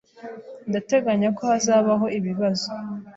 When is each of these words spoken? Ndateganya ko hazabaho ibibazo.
Ndateganya 0.69 1.29
ko 1.37 1.41
hazabaho 1.51 2.05
ibibazo. 2.17 2.67